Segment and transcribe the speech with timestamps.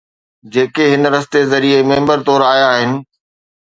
[0.53, 2.91] جيڪي هن رستي ذريعي ميمبر طور آيا آهن.